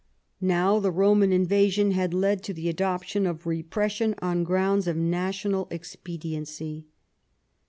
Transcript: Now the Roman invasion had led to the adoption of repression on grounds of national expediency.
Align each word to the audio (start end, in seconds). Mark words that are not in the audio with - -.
Now 0.41 0.79
the 0.79 0.89
Roman 0.89 1.31
invasion 1.31 1.91
had 1.91 2.11
led 2.11 2.41
to 2.45 2.55
the 2.55 2.67
adoption 2.69 3.27
of 3.27 3.45
repression 3.45 4.15
on 4.19 4.43
grounds 4.43 4.87
of 4.87 4.97
national 4.97 5.67
expediency. 5.69 6.87